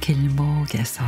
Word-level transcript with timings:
길목에서 0.00 1.02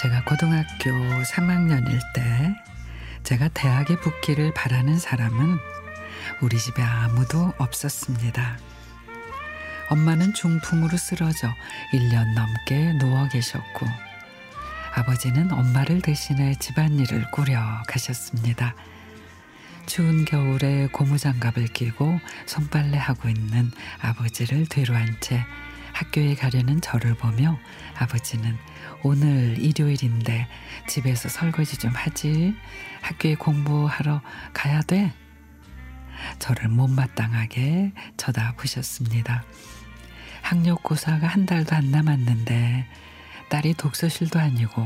제가 0.00 0.24
고등학교 0.24 0.90
3학년일 1.24 2.00
때 2.14 2.54
제가 3.24 3.48
대학에 3.48 3.96
붙기를 3.96 4.54
바라는 4.54 4.98
사람은 4.98 5.58
우리 6.40 6.56
집에 6.58 6.82
아무도 6.82 7.52
없었습니다. 7.58 8.58
엄마는 9.90 10.32
중풍으로 10.34 10.96
쓰러져 10.96 11.48
1년 11.92 12.32
넘게 12.34 12.94
누워 12.98 13.28
계셨고 13.28 13.86
아버지는 14.94 15.52
엄마를 15.52 16.00
대신해 16.00 16.54
집안일을 16.58 17.30
꾸려 17.30 17.60
가셨습니다. 17.86 18.74
추운 19.86 20.24
겨울에 20.24 20.86
고무장갑을 20.88 21.66
끼고 21.68 22.20
손빨래하고 22.46 23.28
있는 23.28 23.70
아버지를 24.00 24.66
뒤로 24.66 24.94
한 24.94 25.16
채 25.20 25.44
학교에 25.92 26.34
가려는 26.34 26.80
저를 26.80 27.14
보며 27.14 27.58
아버지는 27.98 28.56
오늘 29.02 29.58
일요일인데 29.58 30.48
집에서 30.88 31.28
설거지 31.28 31.76
좀 31.78 31.90
하지. 31.90 32.54
학교에 33.02 33.34
공부하러 33.34 34.22
가야 34.54 34.80
돼. 34.82 35.12
저를 36.38 36.68
못마땅하게 36.68 37.92
쳐다보셨습니다. 38.16 39.44
학력고사가 40.50 41.28
한 41.28 41.46
달도 41.46 41.76
안 41.76 41.92
남았는데 41.92 42.84
딸이 43.50 43.74
독서실도 43.74 44.40
아니고 44.40 44.84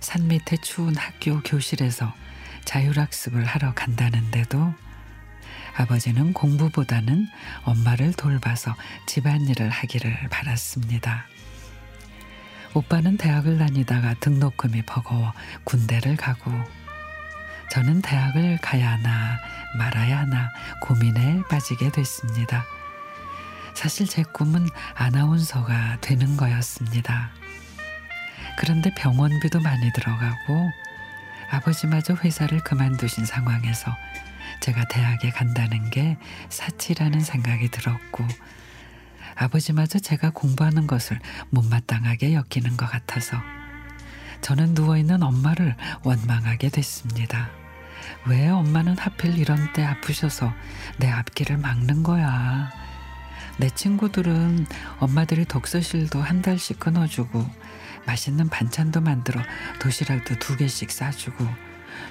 산 0.00 0.28
밑에 0.28 0.58
추운 0.58 0.94
학교 0.96 1.40
교실에서 1.40 2.12
자율학습을 2.66 3.42
하러 3.46 3.72
간다는데도 3.72 4.74
아버지는 5.78 6.34
공부보다는 6.34 7.26
엄마를 7.64 8.12
돌봐서 8.12 8.76
집안일을 9.06 9.70
하기를 9.70 10.28
바랐습니다. 10.28 11.24
오빠는 12.74 13.16
대학을 13.16 13.56
다니다가 13.56 14.12
등록금이 14.20 14.82
버거워 14.82 15.32
군대를 15.64 16.16
가고 16.16 16.52
저는 17.70 18.02
대학을 18.02 18.58
가야 18.60 18.90
하나 18.90 19.38
말아야 19.78 20.18
하나 20.18 20.50
고민에 20.82 21.40
빠지게 21.48 21.92
됐습니다. 21.92 22.66
사실 23.78 24.08
제 24.08 24.24
꿈은 24.24 24.66
아나운서가 24.96 25.98
되는 26.00 26.36
거였습니다. 26.36 27.30
그런데 28.58 28.92
병원비도 28.92 29.60
많이 29.60 29.92
들어가고 29.92 30.68
아버지마저 31.48 32.14
회사를 32.14 32.58
그만두신 32.64 33.24
상황에서 33.24 33.96
제가 34.58 34.84
대학에 34.88 35.30
간다는 35.30 35.90
게 35.90 36.16
사치라는 36.48 37.20
생각이 37.20 37.70
들었고 37.70 38.26
아버지마저 39.36 40.00
제가 40.00 40.30
공부하는 40.30 40.88
것을 40.88 41.20
못마땅하게 41.50 42.34
여기는 42.34 42.76
것 42.76 42.90
같아서 42.90 43.36
저는 44.40 44.74
누워있는 44.74 45.22
엄마를 45.22 45.76
원망하게 46.02 46.70
됐습니다. 46.70 47.48
왜 48.26 48.48
엄마는 48.48 48.98
하필 48.98 49.38
이런 49.38 49.72
때 49.72 49.84
아프셔서 49.84 50.52
내 50.96 51.08
앞길을 51.08 51.58
막는 51.58 52.02
거야. 52.02 52.57
내 53.58 53.68
친구들은 53.70 54.66
엄마들이 55.00 55.44
독서실도 55.44 56.20
한 56.20 56.42
달씩 56.42 56.78
끊어주고 56.78 57.44
맛있는 58.06 58.48
반찬도 58.48 59.00
만들어 59.00 59.40
도시락도 59.80 60.38
두 60.38 60.56
개씩 60.56 60.90
싸주고 60.90 61.46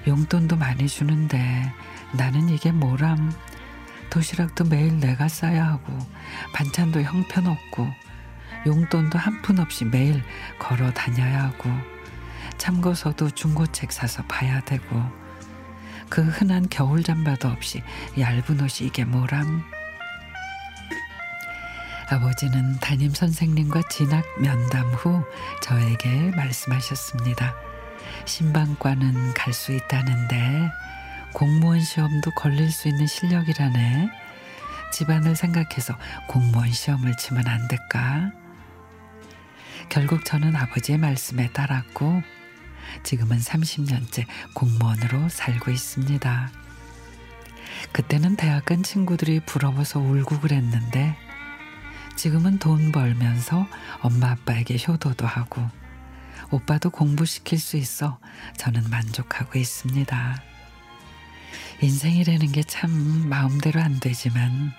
용돈도 0.08 0.58
많이 0.58 0.88
주는데 0.88 1.72
나는 2.14 2.50
이게 2.50 2.72
뭐람. 2.72 3.32
도시락도 4.10 4.66
매일 4.66 5.00
내가 5.00 5.28
싸야 5.28 5.68
하고 5.68 5.98
반찬도 6.54 7.02
형편없고 7.02 7.88
용돈도 8.66 9.20
한 9.20 9.42
푼 9.42 9.60
없이 9.60 9.84
매일 9.86 10.24
걸어 10.60 10.92
다녀야 10.92 11.44
하고 11.44 11.70
참고서도 12.58 13.32
중고책 13.32 13.92
사서 13.92 14.24
봐야 14.24 14.62
되고 14.62 15.04
그 16.10 16.22
흔한 16.24 16.68
겨울 16.70 17.04
잠바도 17.04 17.50
없이 17.50 17.84
얇은 18.18 18.62
옷이 18.62 18.88
이게 18.88 19.04
뭐람 19.04 19.64
아버지는 22.10 22.80
담임 22.80 23.14
선생님과 23.14 23.82
진학 23.90 24.24
면담 24.40 24.88
후 24.94 25.24
저에게 25.62 26.32
말씀하셨습니다. 26.36 27.54
신방과는 28.26 29.34
갈 29.34 29.54
수 29.54 29.74
있다는데 29.74 30.70
공무원 31.34 31.82
시험도 31.82 32.32
걸릴 32.32 32.72
수 32.72 32.88
있는 32.88 33.08
실력이라네. 33.08 34.10
집안을 34.94 35.36
생각해서 35.36 35.98
공무원 36.28 36.72
시험을 36.72 37.16
치면 37.18 37.46
안 37.46 37.68
될까? 37.68 38.32
결국 39.90 40.24
저는 40.24 40.56
아버지의 40.56 40.98
말씀에 40.98 41.52
따랐고 41.52 42.24
지금은 43.04 43.38
30년째 43.38 44.26
공무원으로 44.54 45.28
살고 45.28 45.72
있습니다. 45.72 46.52
그때는 47.92 48.38
대학 48.38 48.66
간 48.66 48.82
친구들이 48.82 49.42
부러워서 49.42 50.00
울고 50.00 50.40
그랬는데 50.40 51.18
지금은 52.18 52.58
돈 52.58 52.92
벌면서 52.92 53.68
엄마 54.02 54.32
아빠에게 54.32 54.78
효도도 54.88 55.28
하고 55.28 55.62
오빠도 56.50 56.90
공부시킬 56.90 57.60
수 57.60 57.78
있어 57.78 58.18
저는 58.58 58.90
만족하고 58.90 59.60
있습니다. 59.60 60.42
인생이라는 61.82 62.52
게 62.52 62.64
참 62.64 62.92
마음대로 63.30 63.80
안 63.82 64.00
되지만 64.00 64.74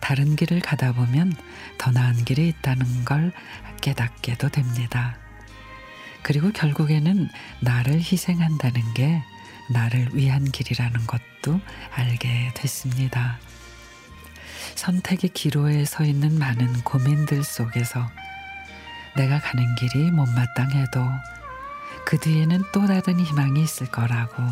다른 0.00 0.36
길을 0.36 0.60
가다 0.60 0.92
보면 0.92 1.32
더 1.78 1.90
나은 1.90 2.24
길이 2.26 2.48
있다는 2.48 3.06
걸 3.06 3.32
깨닫게도 3.80 4.50
됩니다. 4.50 5.16
그리고 6.22 6.52
결국에는 6.52 7.28
나를 7.60 7.94
희생한다는 7.94 8.94
게 8.94 9.22
나를 9.72 10.10
위한 10.14 10.44
길이라는 10.44 11.06
것도 11.06 11.58
알게 11.94 12.52
됐습니다. 12.54 13.38
선택의 14.76 15.30
기로에 15.30 15.84
서 15.84 16.04
있는 16.04 16.38
많은 16.38 16.82
고민들 16.82 17.42
속에서 17.42 18.08
내가 19.16 19.40
가는 19.40 19.74
길이 19.74 20.10
못마땅해도 20.10 21.00
그 22.04 22.18
뒤에는 22.18 22.62
또 22.72 22.86
다른 22.86 23.18
희망이 23.18 23.62
있을 23.62 23.90
거라고 23.90 24.42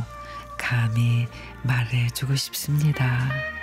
감히 0.58 1.28
말해주고 1.62 2.34
싶습니다. 2.34 3.53